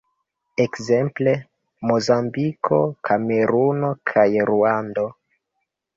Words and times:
Ekzemple, 0.63 1.33
Mozambiko, 1.91 2.81
Kameruno 3.11 3.93
kaj 4.13 4.29
Ruando. 4.53 5.09